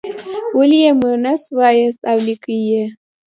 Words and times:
ولې 0.57 0.79
یې 0.85 0.91
مونث 1.01 1.43
وایاست 1.57 2.01
او 2.11 2.17
لیکئ 2.27 2.57
یې. 2.69 2.85